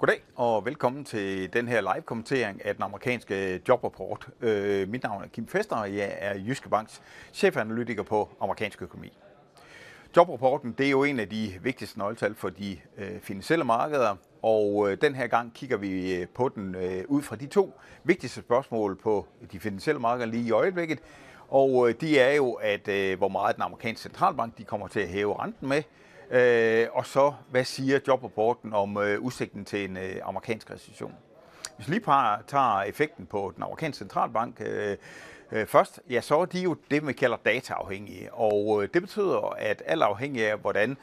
[0.00, 4.28] Goddag og velkommen til den her live-kommentering af den amerikanske jobrapport.
[4.40, 7.02] Øh, mit navn er Kim Fester, og jeg er Jyske Banks
[7.32, 9.12] chefanalytiker på amerikansk økonomi.
[10.16, 14.90] Jobrapporten det er jo en af de vigtigste nøgletal for de øh, finansielle markeder, og
[14.90, 18.40] øh, den her gang kigger vi øh, på den øh, ud fra de to vigtigste
[18.40, 20.98] spørgsmål på de finansielle markeder lige i øjeblikket.
[21.48, 25.00] Og øh, de er jo, at øh, hvor meget den amerikanske centralbank de kommer til
[25.00, 25.82] at hæve renten med,
[26.30, 31.14] Øh, og så, hvad siger jobrapporten om øh, udsigten til en øh, amerikansk recession?
[31.76, 34.96] Hvis vi lige par, tager effekten på den amerikanske centralbank øh,
[35.52, 38.34] øh, først, ja, så er de jo det, man kalder dataafhængige.
[38.34, 40.96] Og øh, det betyder, at alt afhængig af, hvordan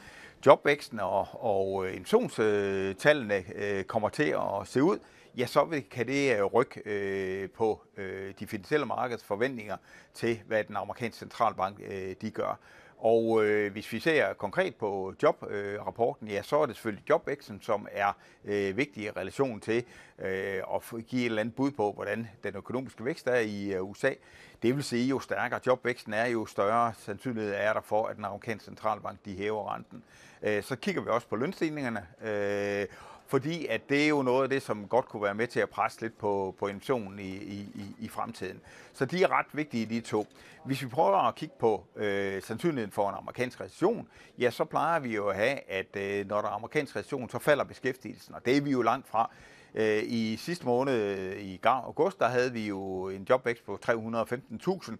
[0.45, 4.99] jobvæksten og, og øh, inflationstallene øh, kommer til at se ud,
[5.37, 9.77] ja, så vil, kan det øh, rykke øh, på øh, de finansielle markeds forventninger
[10.13, 12.59] til, hvad den amerikanske centralbank øh, de gør.
[12.97, 17.61] Og øh, hvis vi ser konkret på jobrapporten, øh, ja, så er det selvfølgelig jobvæksten,
[17.61, 19.83] som er øh, vigtig i relation til
[20.19, 23.83] øh, at give et eller andet bud på, hvordan den økonomiske vækst er i øh,
[23.83, 24.13] USA.
[24.61, 28.25] Det vil sige, jo stærkere jobvæksten er, jo større sandsynlighed er der for, at den
[28.25, 30.03] amerikanske centralbank de hæver renten.
[30.41, 32.07] Øh, så kigger vi også på lønstigningerne.
[32.23, 32.87] Øh,
[33.27, 35.69] fordi at det er jo noget af det, som godt kunne være med til at
[35.69, 38.61] presse lidt på, på inflationen i, i, i fremtiden.
[38.93, 40.27] Så de er ret vigtige, de to.
[40.65, 44.07] Hvis vi prøver at kigge på øh, sandsynligheden for en amerikansk recession,
[44.39, 47.39] ja, så plejer vi jo at have, at øh, når der er amerikansk recession, så
[47.39, 49.31] falder beskæftigelsen, og det er vi jo langt fra.
[49.75, 54.95] Øh, I sidste måned, øh, i august, der havde vi jo en jobvækst på 315.000,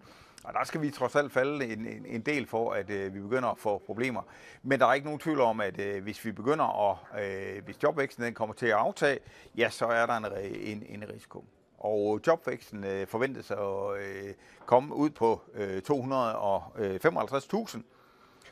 [0.48, 3.20] og der skal vi trods alt falde en, en, en del for, at øh, vi
[3.20, 4.22] begynder at få problemer.
[4.64, 7.84] Men der er ikke nogen tvivl om, at øh, hvis vi begynder at, øh, hvis
[7.84, 9.20] jobvæksten den kommer til at aftage,
[9.58, 11.46] ja, så er der en, en, en risiko.
[11.78, 14.34] Og øh, jobvæksten øh, forventes at øh,
[14.66, 17.84] komme ud på øh, 255.000, øh,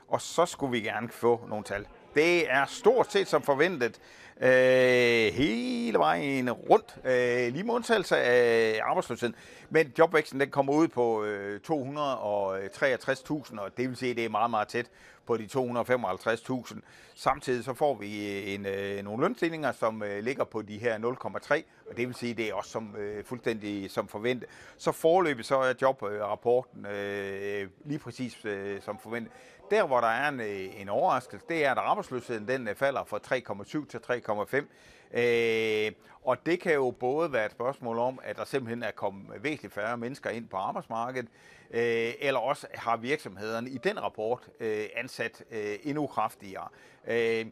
[0.08, 1.88] og så skulle vi gerne få nogle tal.
[2.16, 4.00] Det er stort set som forventet
[4.42, 9.36] øh, hele vejen rundt, øh, lige med undtagelse af arbejdsløsheden.
[9.70, 14.30] Men jobvæksten den kommer ud på øh, 263.000, og det vil sige, at det er
[14.30, 14.86] meget, meget tæt
[15.28, 16.80] på de 255.000.
[17.16, 20.98] Samtidig så får vi øh, en, øh, nogle lønstigninger, som øh, ligger på de her
[20.98, 24.50] 0,3, og det vil sige, at det er også som, øh, fuldstændig som forventet.
[24.78, 29.32] Så forløbet så er jobrapporten øh, lige præcis øh, som forventet.
[29.72, 33.04] Der, hvor der er en, øh, en overraskelse, det er, at arbejdsløsheden den øh, falder
[33.04, 34.66] fra 3,7 til 3,5.
[35.14, 35.92] Øh,
[36.24, 39.74] og det kan jo både være et spørgsmål om, at der simpelthen er kommet væsentligt
[39.74, 41.28] færre mennesker ind på arbejdsmarkedet,
[41.72, 46.68] øh, eller også har virksomhederne i den rapport øh, ansat øh, endnu kraftigere.
[47.08, 47.46] Øh,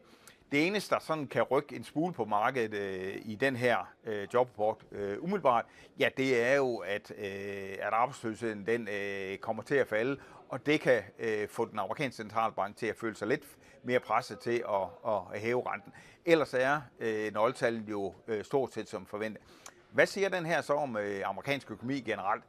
[0.54, 4.28] det eneste, der sådan kan rykke en smule på markedet øh, i den her øh,
[4.34, 5.64] jobrapport øh, umiddelbart,
[5.98, 10.66] ja, det er jo, at, øh, at arbejdsløsheden den øh, kommer til at falde, og
[10.66, 13.44] det kan øh, få den amerikanske centralbank til at føle sig lidt
[13.82, 15.92] mere presset til at, at hæve renten.
[16.24, 19.42] Ellers er øh, nøgletallet jo øh, stort set som forventet.
[19.90, 22.44] Hvad siger den her så om øh, amerikansk økonomi generelt?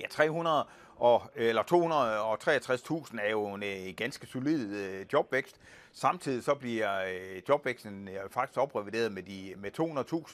[0.00, 0.66] Ja, 300
[0.96, 5.60] og, eller 263.000 er jo en øh, ganske solid øh, jobvækst.
[5.92, 9.70] Samtidig så bliver øh, jobvæksten øh, faktisk oprevideret med, de, med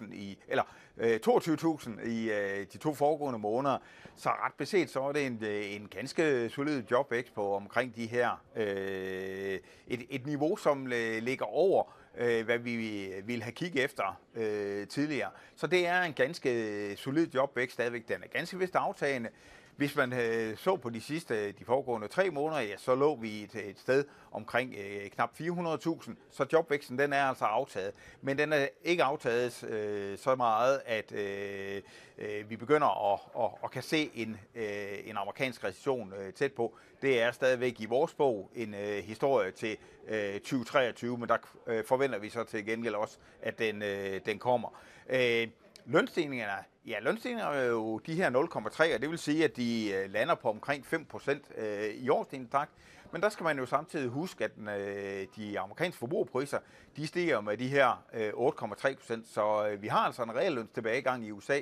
[0.04, 0.62] 200.000 i, eller
[0.96, 3.78] øh, 22.000 i øh, de to foregående måneder.
[4.16, 8.06] Så ret beset så er det en, øh, en ganske solid jobvækst på omkring de
[8.06, 11.84] her, øh, et, et niveau som øh, ligger over
[12.18, 12.76] øh, hvad vi
[13.24, 15.30] ville have kigget efter øh, tidligere.
[15.56, 18.08] Så det er en ganske solid jobvækst stadigvæk.
[18.08, 19.28] Den er ganske vist aftagende,
[19.76, 23.16] hvis man øh, så på de sidste, øh, de foregående tre måneder, ja, så lå
[23.16, 27.92] vi et, et sted omkring øh, knap 400.000, så jobvæksten den er altså aftaget.
[28.22, 31.82] Men den er ikke aftaget øh, så meget, at øh,
[32.18, 36.52] øh, vi begynder at, at, at kan se en, øh, en amerikansk recession øh, tæt
[36.52, 36.76] på.
[37.02, 39.76] Det er stadigvæk i vores bog en øh, historie til
[40.08, 44.38] øh, 2023, men der øh, forventer vi så til gengæld også, at den, øh, den
[44.38, 44.68] kommer.
[45.08, 45.48] Øh,
[45.86, 50.10] Lønstigningerne, ja, lønstigningerne er jo de her 0,3, og det vil sige, at de øh,
[50.12, 52.70] lander på omkring 5% øh, i årstigningstakt.
[53.12, 56.58] Men der skal man jo samtidig huske, at øh, de amerikanske forbrugerpriser,
[56.96, 61.26] de stiger med de her øh, 8,3%, så øh, vi har altså en realløns tilbagegang
[61.26, 61.60] i USA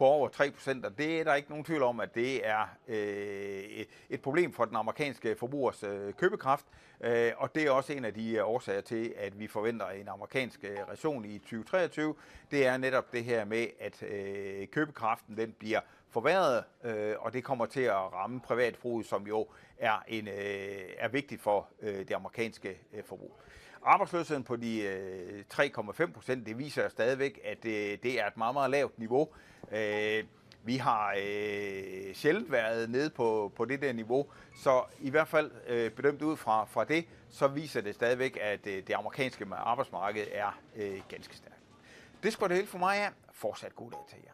[0.00, 3.84] på over 3%, og det er der ikke nogen tvivl om, at det er øh,
[4.10, 6.64] et problem for den amerikanske forbrugers øh, købekraft,
[7.00, 10.08] øh, og det er også en af de øh, årsager til, at vi forventer en
[10.08, 12.14] amerikansk øh, recession i 2023.
[12.50, 15.80] Det er netop det her med, at øh, købekraften den bliver
[16.10, 19.46] forværret, øh, og det kommer til at ramme privatforbruget, som jo
[19.78, 20.34] er, en, øh,
[20.98, 23.40] er vigtigt for øh, det amerikanske øh, forbrug.
[23.84, 28.54] Arbejdsløsheden på de øh, 3,5 procent, det viser stadigvæk, at øh, det er et meget,
[28.54, 29.28] meget lavt niveau.
[29.72, 30.24] Øh,
[30.64, 35.50] vi har øh, sjældent været nede på, på det der niveau, så i hvert fald
[35.66, 40.26] øh, bedømt ud fra, fra det, så viser det stadigvæk, at øh, det amerikanske arbejdsmarked
[40.32, 41.56] er øh, ganske stærkt.
[42.22, 43.10] Det skal det hele for mig af.
[43.32, 44.32] Fortsat god dag til jer.